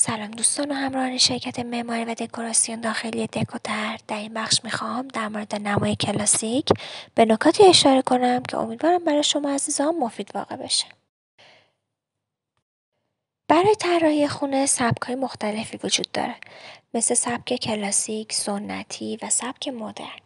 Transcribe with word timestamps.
سلام 0.00 0.30
دوستان 0.30 0.70
و 0.70 0.74
همراهان 0.74 1.18
شرکت 1.18 1.58
معماری 1.58 2.04
و 2.04 2.14
دکوراسیون 2.14 2.80
داخلی 2.80 3.26
دکوتر 3.26 3.98
در 4.08 4.16
این 4.16 4.34
بخش 4.34 4.60
می‌خوام 4.64 5.08
در 5.08 5.28
مورد 5.28 5.54
نمای 5.54 5.96
کلاسیک 5.96 6.68
به 7.14 7.24
نکاتی 7.24 7.64
اشاره 7.64 8.02
کنم 8.02 8.42
که 8.42 8.56
امیدوارم 8.58 9.04
برای 9.04 9.22
شما 9.22 9.50
عزیزان 9.50 9.94
مفید 9.94 10.30
واقع 10.34 10.56
بشه 10.56 10.86
برای 13.48 13.74
طراحی 13.74 14.28
خونه 14.28 14.66
سبک‌های 14.66 15.14
مختلفی 15.14 15.78
وجود 15.84 16.12
داره 16.12 16.34
مثل 16.94 17.14
سبک 17.14 17.56
کلاسیک، 17.56 18.32
سنتی 18.32 19.18
و 19.22 19.30
سبک 19.30 19.68
مدرن. 19.68 20.18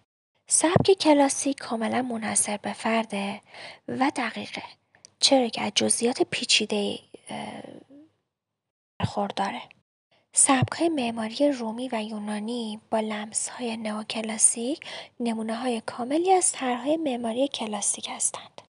سبک 0.49 0.93
کلاسیک 1.01 1.59
کاملا 1.59 2.03
منحصر 2.03 2.57
به 2.57 2.73
فرده 2.73 3.41
و 3.89 4.13
دقیقه 4.17 4.63
چرا 5.21 5.49
که 5.49 5.63
از 5.63 5.73
جزئیات 5.75 6.23
پیچیده 6.23 6.99
برخورداره. 9.03 9.63
های 10.79 10.89
معماری 10.89 11.53
رومی 11.53 11.89
و 11.93 12.03
یونانی 12.03 12.81
با 12.91 13.27
های 13.59 13.77
نئوکلاسیک 13.77 14.81
های 15.49 15.83
کاملی 15.87 16.33
از 16.33 16.53
طرح‌های 16.53 16.97
معماری 16.97 17.49
کلاسیک 17.49 18.09
هستند. 18.11 18.63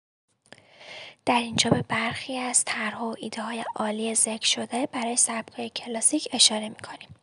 در 1.25 1.39
اینجا 1.39 1.69
به 1.69 1.81
برخی 1.81 2.37
از 2.37 2.65
طرح‌ها 2.65 3.07
و 3.07 3.41
های 3.41 3.63
عالی 3.75 4.15
ذکر 4.15 4.47
شده 4.47 4.85
برای 4.85 5.17
های 5.57 5.69
کلاسیک 5.69 6.27
اشاره 6.31 6.69
می‌کنیم. 6.69 7.15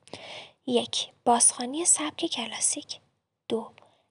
یک 0.67 1.09
بازخوانی 1.25 1.85
سبک 1.85 2.27
کلاسیک 2.27 3.01
دو 3.49 3.71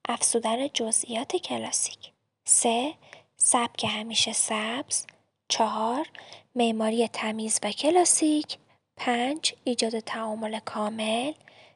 افزودن 0.10 0.68
جزئیات 0.68 1.36
کلاسیک 1.36 2.12
سه 2.46 2.94
سبک 3.38 3.84
همیشه 3.84 4.34
سبز 4.34 5.06
چهار 5.48 6.08
معماری 6.56 7.08
تمیز 7.08 7.60
و 7.64 7.72
کلاسیک 7.72 8.58
پنج 9.00 9.54
ایجاد 9.64 10.00
تعامل 10.00 10.60
کامل. 10.60 11.34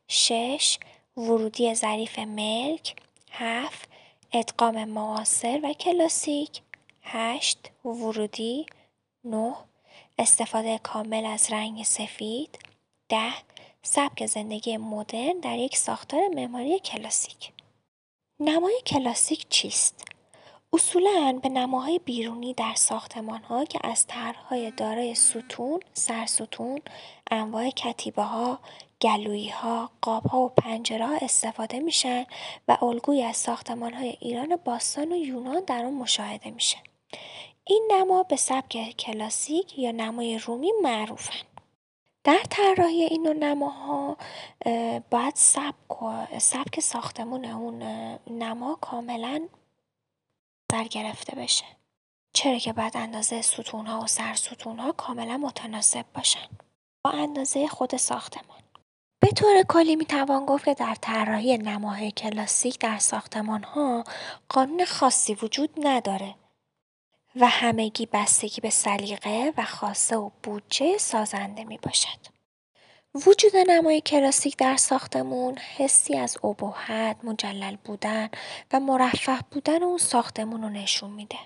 شش 0.07 0.77
ورودی 1.17 1.75
ظریف 1.75 2.19
ملک. 2.19 2.95
هفت 3.31 3.89
ادغام 4.33 4.85
معاصر 4.85 5.59
و 5.63 5.73
کلاسیک. 5.73 6.61
هشت 7.01 7.71
ورودی. 7.85 8.65
نه 9.23 9.55
استفاده 10.19 10.77
کامل 10.77 11.25
از 11.25 11.51
رنگ 11.51 11.83
سفید. 11.83 12.59
ده 13.09 13.33
سبک 13.81 14.25
زندگی 14.25 14.77
مدرن 14.77 15.39
در 15.39 15.57
یک 15.57 15.77
ساختار 15.77 16.27
معماری 16.27 16.79
کلاسیک. 16.79 17.51
نمای 18.39 18.81
کلاسیک 18.85 19.49
چیست؟ 19.49 20.12
اصولا 20.73 21.39
به 21.43 21.49
نماهای 21.49 21.99
بیرونی 21.99 22.53
در 22.53 22.75
ها 23.49 23.65
که 23.65 23.79
از 23.83 24.07
طرح‌های 24.07 24.71
دارای 24.71 25.15
ستون، 25.15 25.79
سرستون، 25.93 26.81
انواع 27.31 27.69
کتیبه‌ها، 27.69 28.59
گلویی‌ها، 29.01 29.89
قاب‌ها 30.01 30.39
و 30.39 30.51
ها 30.99 31.17
استفاده 31.21 31.79
میشن 31.79 32.25
و 32.67 32.77
الگویی 32.81 33.23
از 33.23 33.45
های 33.45 34.17
ایران 34.19 34.55
باستان 34.55 35.11
و 35.11 35.15
یونان 35.15 35.63
در 35.67 35.85
آن 35.85 35.93
مشاهده 35.93 36.51
میشه. 36.51 36.77
این 37.67 37.91
نما 37.91 38.23
به 38.23 38.35
سبک 38.35 38.95
کلاسیک 38.99 39.79
یا 39.79 39.91
نمای 39.91 40.37
رومی 40.37 40.71
معروفن. 40.83 41.45
در 42.23 42.41
طراحی 42.49 43.03
این 43.03 43.27
نماها 43.27 44.17
باید 45.11 45.35
سبک, 45.35 45.97
سبک 46.37 46.79
ساختمون 46.79 47.45
اون 47.45 47.83
نما 48.27 48.77
کاملا 48.81 49.47
در 50.69 50.83
گرفته 50.83 51.35
بشه. 51.35 51.65
چرا 52.33 52.57
که 52.57 52.73
بعد 52.73 52.97
اندازه 52.97 53.41
ها 53.73 54.05
و 54.65 54.75
ها 54.77 54.91
کاملا 54.91 55.37
متناسب 55.37 56.05
باشن 56.13 56.47
با 57.03 57.11
اندازه 57.11 57.67
خود 57.67 57.97
ساختمان. 57.97 58.63
به 59.19 59.29
طور 59.31 59.63
کلی 59.69 59.95
می 59.95 60.05
توان 60.05 60.45
گفت 60.45 60.65
که 60.65 60.73
در 60.73 60.95
طراحی 61.01 61.57
نماهای 61.57 62.11
کلاسیک 62.11 62.79
در 62.79 62.97
ساختمان 62.97 63.63
ها 63.63 64.03
قانون 64.49 64.85
خاصی 64.85 65.33
وجود 65.33 65.69
نداره 65.87 66.35
و 67.35 67.47
همگی 67.47 68.05
بستگی 68.05 68.61
به 68.61 68.69
سلیقه 68.69 69.53
و 69.57 69.65
خاصه 69.65 70.15
و 70.15 70.29
بودجه 70.43 70.97
سازنده 70.97 71.63
می 71.63 71.77
باشد. 71.77 72.32
وجود 73.15 73.55
نمای 73.55 74.01
کلاسیک 74.01 74.57
در 74.57 74.75
ساختمون 74.75 75.57
حسی 75.57 76.17
از 76.17 76.37
ابهت، 76.43 77.17
مجلل 77.23 77.75
بودن 77.75 78.29
و 78.73 78.79
مرفه 78.79 79.39
بودن 79.51 79.83
اون 79.83 79.97
ساختمون 79.97 80.63
رو 80.63 80.69
نشون 80.69 81.11
میده. 81.11 81.39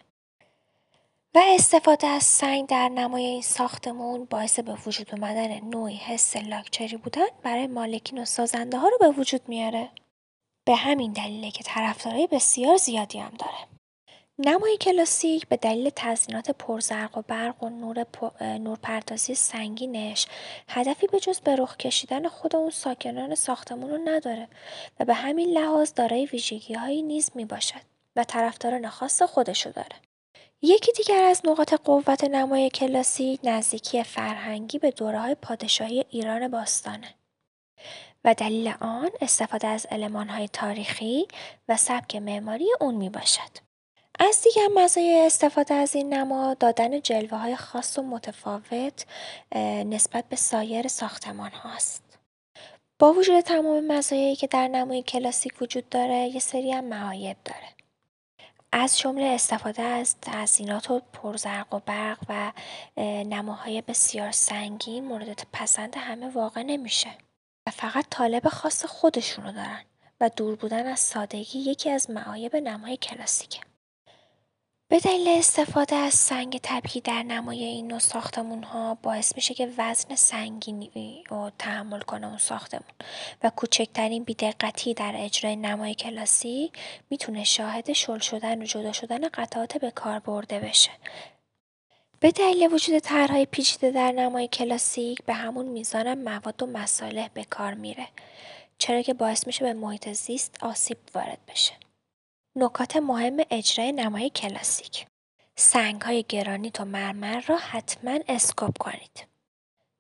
و 1.36 1.42
استفاده 1.46 2.08
از 2.08 2.24
سنگ 2.24 2.68
در 2.68 2.90
نمای 2.90 3.26
این 3.26 3.42
ساختمون 3.42 4.26
باعث 4.26 4.60
به 4.60 4.78
وجود 4.86 5.10
اومدن 5.12 5.60
نوعی 5.60 5.96
حس 5.96 6.38
لاکچری 6.38 6.98
بودن 6.98 7.28
برای 7.44 7.68
مالکین 7.68 8.22
و 8.22 8.26
سازنده 8.26 8.78
ها 8.78 8.88
رو 8.88 8.98
به 9.00 9.20
وجود 9.20 9.42
میاره. 9.48 9.90
به 10.66 10.76
همین 10.76 11.14
دلیله 11.14 11.52
که 11.52 11.64
طرفدارای 11.64 12.28
بسیار 12.28 12.78
زیادی 12.78 13.20
هم 13.20 13.32
داره. 13.40 13.77
نمای 14.40 14.78
کلاسیک 14.78 15.48
به 15.48 15.58
دلیل 15.58 15.92
تزینات 15.96 16.52
پرزرق 16.52 17.18
و 17.18 17.22
برق 17.22 17.64
و 17.64 17.70
نور 17.70 18.06
نورپردازی 18.42 19.36
سنگینش 19.36 20.28
هدفی 20.68 21.08
به 21.08 21.20
جز 21.20 21.40
به 21.40 21.56
رخ 21.56 21.78
کشیدن 21.78 22.28
خود 22.28 22.56
اون 22.56 22.70
ساکنان 22.70 23.36
ساختمون 23.36 23.90
رو 23.90 23.98
نداره 24.06 24.48
و 25.00 25.06
به 25.06 25.14
همین 25.14 25.50
لحاظ 25.50 25.94
دارای 25.96 26.26
ویژگیهایی 26.26 27.02
نیز 27.02 27.32
می 27.36 27.46
باشد 27.46 27.82
و 28.16 28.24
طرفداران 28.24 28.90
خاص 28.90 29.22
خودشو 29.22 29.70
داره. 29.70 29.96
یکی 30.62 30.92
دیگر 30.92 31.24
از 31.24 31.42
نقاط 31.46 31.74
قوت 31.74 32.24
نمای 32.24 32.70
کلاسیک 32.70 33.40
نزدیکی 33.44 34.04
فرهنگی 34.04 34.80
به 34.80 34.92
دوره 34.92 35.20
های 35.20 35.36
پادشاهی 35.36 36.06
ایران 36.10 36.48
باستانه 36.48 37.14
و 38.26 38.34
دلیل 38.34 38.74
آن 38.80 39.10
استفاده 39.22 39.68
از 39.68 39.88
های 40.30 40.48
تاریخی 40.48 41.28
و 41.70 41.78
سبک 41.78 42.16
معماری 42.16 42.68
اون 42.80 42.96
می 42.96 43.10
باشد. 43.10 43.67
از 44.20 44.42
دیگر 44.42 44.68
مزایای 44.76 45.26
استفاده 45.26 45.74
از 45.74 45.96
این 45.96 46.14
نما 46.14 46.54
دادن 46.54 47.02
جلوه 47.02 47.38
های 47.38 47.56
خاص 47.56 48.00
و 48.00 48.02
متفاوت 48.02 49.06
نسبت 49.86 50.30
به 50.30 50.36
سایر 50.36 50.88
ساختمان 50.88 51.52
هاست. 51.52 52.04
با 53.00 53.14
وجود 53.14 53.40
تمام 53.40 53.88
مزایایی 53.88 54.36
که 54.36 54.48
در 54.48 54.68
نمای 54.68 55.04
کلاسیک 55.04 55.62
وجود 55.62 55.90
داره 55.90 56.16
یه 56.16 56.40
سری 56.40 56.72
هم 56.72 56.84
معایب 56.84 57.38
داره. 57.46 57.68
از 58.72 59.00
جمله 59.00 59.26
استفاده 59.26 59.82
از 59.82 60.16
تزیینات 60.22 60.92
و 60.92 61.02
پرزرق 61.14 61.74
و 61.74 61.80
برق 61.80 62.20
و 62.30 62.52
نماهای 63.24 63.82
بسیار 63.82 64.32
سنگین 64.32 65.06
مورد 65.06 65.48
پسند 65.54 65.96
همه 65.98 66.30
واقع 66.30 66.64
نمیشه 66.64 67.10
و 67.68 67.72
فقط 67.72 68.06
طالب 68.10 68.48
خاص 68.50 68.86
خودشونو 68.86 69.52
دارن 69.52 69.84
و 70.22 70.30
دور 70.36 70.56
بودن 70.56 70.88
از 70.88 71.00
سادگی 71.00 71.60
یکی 71.60 71.90
از 71.90 72.10
معایب 72.10 72.56
نمای 72.56 72.98
کلاسیکه. 72.98 73.60
به 74.90 75.00
دلیل 75.00 75.28
استفاده 75.28 75.96
از 75.96 76.14
سنگ 76.14 76.60
طبیعی 76.64 77.02
در 77.02 77.24
نمای 77.24 77.64
این 77.64 77.88
نوع 77.88 78.64
ها 78.64 78.98
باعث 79.04 79.36
میشه 79.36 79.54
که 79.54 79.74
وزن 79.78 80.16
سنگینی 80.16 81.24
رو 81.30 81.52
تحمل 81.60 82.02
کنه 82.02 82.28
اون 82.28 82.38
ساختمون 82.38 82.90
و 83.44 83.52
کوچکترین 83.56 84.24
بیدقتی 84.24 84.94
در 84.94 85.14
اجرای 85.16 85.56
نمای 85.56 85.96
کلاسی 85.96 86.72
می‌تونه 87.10 87.44
شاهد 87.44 87.94
شل 87.94 88.20
شدن 88.20 88.62
و 88.62 88.66
جدا 88.66 88.92
شدن 88.92 89.28
قطعات 89.28 89.78
به 89.78 89.92
کار 89.92 90.20
برده 90.20 90.60
بشه. 90.60 90.92
به 92.20 92.32
دلیل 92.32 92.74
وجود 92.74 93.00
طرحهای 93.00 93.46
پیچیده 93.46 93.92
در 93.92 94.12
نمای 94.12 94.48
کلاسیک 94.48 95.24
به 95.26 95.34
همون 95.34 95.66
میزان 95.66 96.14
مواد 96.14 96.64
و 96.64 96.66
مصالح 96.66 97.28
به 97.34 97.44
کار 97.44 97.74
میره 97.74 98.08
چرا 98.78 99.02
که 99.02 99.14
باعث 99.14 99.48
میشه 99.48 99.66
به 99.66 99.74
محیط 99.74 100.10
زیست 100.10 100.64
آسیب 100.64 100.98
وارد 101.16 101.40
بشه. 101.48 101.87
نکات 102.58 102.98
مهم 102.98 103.38
اجرای 103.52 103.92
نمای 103.92 104.30
کلاسیک 104.30 105.08
های 106.06 106.26
گرانیت 106.30 106.80
و 106.80 106.86
مرمر 106.86 107.42
را 107.42 107.58
حتما 107.58 108.20
اسکوب 108.28 108.78
کنید. 108.80 109.28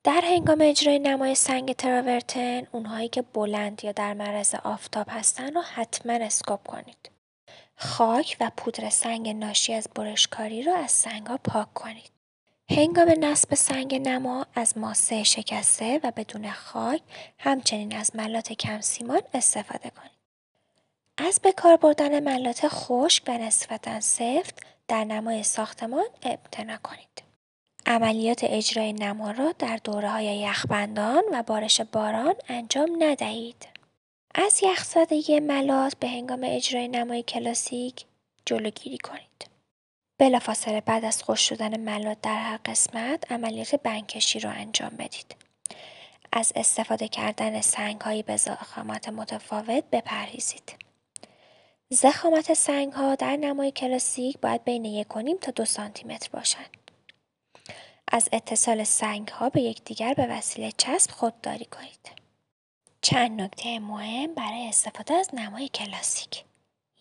در 0.04 0.22
هنگام 0.24 0.58
اجرای 0.62 1.00
نمای 1.00 1.36
سنگ 1.36 1.74
تراورتن 1.74 2.68
اونهایی 2.72 3.10
که 3.10 3.22
بلند 3.22 3.84
یا 3.84 3.92
در 3.92 4.14
معرض 4.14 4.56
آفتاب 4.56 5.08
هستن 5.10 5.54
رو 5.54 5.62
حتما 5.62 6.14
اسکوب 6.14 6.60
کنید. 6.68 7.12
خاک 7.76 8.38
و 8.40 8.52
پودر 8.58 8.90
سنگ 8.90 9.30
ناشی 9.30 9.74
از 9.74 9.88
برشکاری 9.96 10.64
را 10.64 10.76
از 10.76 10.92
سنگ 10.92 11.28
ها 11.28 11.38
پاک 11.38 11.74
کنید. 11.74 12.12
هنگام 12.70 13.14
نصب 13.20 13.56
سنگ 13.56 14.08
نما 14.08 14.46
از 14.56 14.78
ماسه 14.78 15.24
شکسته 15.24 16.00
و 16.04 16.12
بدون 16.16 16.52
خاک 16.52 17.02
همچنین 17.40 17.96
از 17.96 18.16
ملات 18.16 18.54
کم 18.54 18.82
سیمان 18.82 19.22
استفاده 19.34 19.90
کنید. 19.90 20.17
از 21.18 21.40
به 21.44 21.52
کار 21.52 21.78
بردن 21.78 22.20
ملات 22.20 22.68
خشک 22.68 23.24
و 23.28 23.38
نسبتا 23.38 24.00
سفت 24.00 24.66
در 24.88 25.04
نمای 25.04 25.44
ساختمان 25.44 26.06
امتناع 26.24 26.78
کنید. 26.78 27.24
عملیات 27.86 28.44
اجرای 28.44 28.94
نما 28.94 29.32
را 29.32 29.52
در 29.60 29.80
دوره 29.84 30.10
های 30.10 30.26
یخبندان 30.26 31.24
و 31.32 31.44
بارش 31.44 31.82
باران 31.82 32.36
انجام 32.48 32.90
ندهید. 33.00 33.68
از 34.36 34.64
یخزدگی 34.64 35.40
ملات 35.40 35.96
به 36.00 36.08
هنگام 36.08 36.40
اجرای 36.44 36.88
نمای 36.88 37.24
کلاسیک 37.24 38.06
جلوگیری 38.46 38.98
کنید. 38.98 39.48
بلافاصله 40.20 40.82
بعد 40.82 41.06
از 41.06 41.24
خوش 41.24 41.50
شدن 41.50 41.80
ملات 41.80 42.22
در 42.22 42.40
هر 42.40 42.60
قسمت 42.66 43.32
عملیات 43.32 43.76
بنکشی 43.76 44.40
را 44.40 44.52
انجام 44.52 44.90
بدید. 44.90 45.36
از 46.32 46.54
استفاده 46.56 47.08
کردن 47.08 47.62
سنگ 47.62 48.02
هایی 48.02 48.24
به 48.24 48.38
زخامت 48.38 49.10
متفاوت 49.10 49.84
بپرهیزید. 49.92 50.87
زخامت 51.90 52.54
سنگ 52.54 52.94
ها 52.94 53.16
در 53.16 53.38
نمای 53.38 53.72
کلاسیک 53.72 54.38
باید 54.38 54.64
بین 54.64 54.86
یک 54.86 55.08
تا 55.42 55.52
دو 55.52 55.66
سانتی 55.66 56.04
متر 56.04 56.30
باشند. 56.34 56.78
از 58.12 58.30
اتصال 58.32 58.84
سنگ 58.84 59.28
ها 59.28 59.50
به 59.50 59.62
یکدیگر 59.62 60.14
به 60.14 60.26
وسیله 60.26 60.72
چسب 60.78 61.12
خودداری 61.12 61.66
کنید. 61.66 62.12
چند 63.02 63.42
نکته 63.42 63.80
مهم 63.80 64.34
برای 64.34 64.68
استفاده 64.68 65.14
از 65.14 65.30
نمای 65.34 65.70
کلاسیک. 65.70 66.44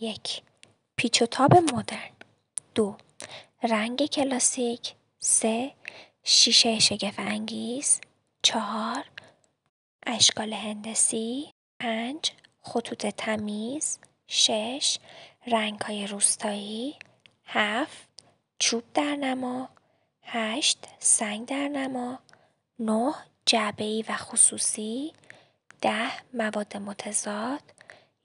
یک 0.01 0.43
پیچ 0.97 1.23
و 1.23 1.27
تاب 1.27 1.55
مدرن. 1.55 2.11
دو 2.75 2.97
رنگ 3.63 4.07
کلاسیک. 4.07 4.95
سه 5.19 5.73
شیشه 6.25 6.79
شگف 6.79 7.15
انگیز. 7.19 8.01
چهار 8.43 9.05
اشکال 10.07 10.53
هندسی. 10.53 11.51
پنج 11.81 12.33
خطوط 12.63 13.07
تمیز. 13.07 13.99
شش 14.29 14.99
رنگ 15.47 15.81
های 15.81 16.07
روستایی. 16.07 16.97
هفت 17.45 18.09
چوب 18.59 18.83
در 18.95 19.17
نما. 19.17 19.69
هشت 20.23 20.79
سنگ 20.99 21.47
در 21.47 21.69
نما. 21.69 22.19
نه 22.79 23.15
جعبه‌ای 23.47 24.05
و 24.09 24.13
خصوصی. 24.17 25.13
ده 25.81 26.35
مواد 26.35 26.77
متضاد. 26.77 27.63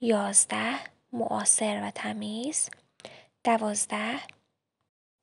یازده 0.02 0.80
معاصر 1.14 1.82
و 1.84 1.92
تمیز. 1.92 2.70
دوازده 3.44 4.20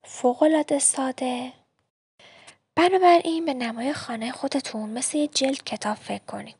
فوقالعاده 0.05 0.79
ساده. 0.79 1.53
بنابراین 2.75 3.45
به 3.45 3.55
نمای 3.55 3.93
خانه 3.93 4.33
خودتون 4.33 4.91
مثل 4.91 5.19
یه 5.19 5.29
جلد 5.29 5.65
کتاب 5.65 5.97
فکر 5.97 6.25
کنید 6.25 6.57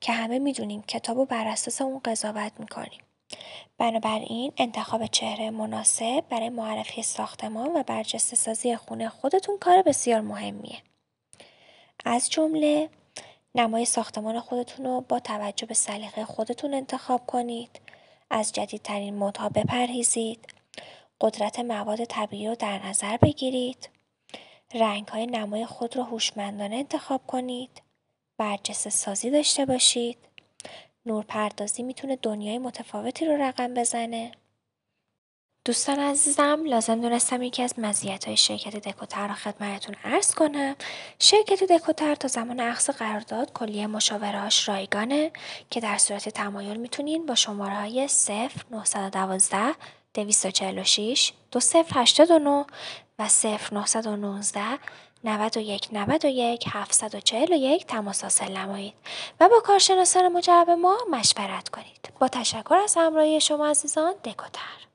که 0.00 0.12
همه 0.12 0.38
می‌دونیم 0.38 0.82
کتاب 0.82 1.16
رو 1.16 1.24
بر 1.24 1.46
اساس 1.48 1.80
اون 1.80 2.00
قضاوت 2.04 2.52
می‌کنیم. 2.58 3.00
بنابراین 3.78 4.52
انتخاب 4.56 5.06
چهره 5.06 5.50
مناسب 5.50 6.24
برای 6.30 6.48
معرفی 6.48 7.02
ساختمان 7.02 7.76
و 7.76 7.82
برجسته 7.82 8.36
سازی 8.36 8.76
خونه 8.76 9.08
خودتون 9.08 9.58
کار 9.58 9.82
بسیار 9.82 10.20
مهمیه. 10.20 10.82
از 12.04 12.30
جمله 12.30 12.88
نمای 13.54 13.84
ساختمان 13.84 14.40
خودتون 14.40 14.86
رو 14.86 15.00
با 15.00 15.18
توجه 15.20 15.66
به 15.66 15.74
سلیقه 15.74 16.24
خودتون 16.24 16.74
انتخاب 16.74 17.26
کنید. 17.26 17.80
از 18.30 18.52
جدیدترین 18.52 19.18
مدها 19.18 19.48
بپرهیزید. 19.48 20.46
قدرت 21.20 21.58
مواد 21.58 22.04
طبیعی 22.04 22.48
رو 22.48 22.54
در 22.54 22.86
نظر 22.86 23.16
بگیرید. 23.16 23.88
رنگ 24.74 25.08
های 25.08 25.26
نمای 25.26 25.66
خود 25.66 25.96
را 25.96 26.04
هوشمندانه 26.04 26.76
انتخاب 26.76 27.26
کنید. 27.26 27.82
برجسته 28.38 28.90
سازی 28.90 29.30
داشته 29.30 29.66
باشید. 29.66 30.18
نورپردازی 31.06 31.82
می‌تونه 31.82 32.16
دنیای 32.22 32.58
متفاوتی 32.58 33.26
رو 33.26 33.36
رقم 33.36 33.74
بزنه. 33.74 34.32
دوستان 35.66 35.98
عزیزم 35.98 36.64
لازم 36.64 37.00
دونستم 37.00 37.42
یکی 37.42 37.62
از 37.62 37.74
های 38.26 38.36
شرکت 38.36 38.88
دکوتر 38.88 39.28
را 39.28 39.34
خدمتتون 39.34 39.94
عرض 40.04 40.34
کنم 40.34 40.76
شرکت 41.18 41.64
دکوتر 41.64 42.14
تا 42.14 42.28
زمان 42.28 42.60
اخذ 42.60 42.90
قرارداد 42.90 43.52
کلیه 43.52 43.86
مشاورهاش 43.86 44.68
رایگانه 44.68 45.30
که 45.70 45.80
در 45.80 45.98
صورت 45.98 46.28
تمایل 46.28 46.76
می‌تونین 46.76 47.26
با 47.26 47.34
شماره 47.34 47.74
های 47.74 48.08
0 48.08 48.50
912 48.70 49.74
246 50.14 51.32
2089 51.52 52.64
و 53.18 53.28
0919 53.70 54.60
91 55.26 55.88
91 55.92 56.64
741 56.68 57.86
تماس 57.86 58.22
حاصل 58.22 58.56
نمایید 58.56 58.94
و 59.40 59.48
با 59.48 59.60
کارشناسان 59.60 60.28
مجرب 60.28 60.70
ما 60.70 60.96
مشورت 61.10 61.68
کنید. 61.68 62.12
با 62.20 62.28
تشکر 62.28 62.74
از 62.74 62.94
همراهی 62.96 63.40
شما 63.40 63.66
عزیزان 63.66 64.14
دکوتر 64.24 64.85